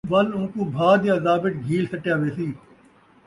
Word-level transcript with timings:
وَل 0.11 0.27
اُوکوں 0.37 0.65
بھا 0.75 0.89
دے 1.01 1.09
عذاب 1.17 1.39
وِچ 1.43 1.53
گِھیل 1.65 1.83
سَٹیا 1.91 2.15
ویسی! 2.19 2.47